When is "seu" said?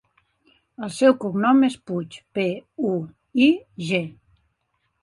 0.95-1.13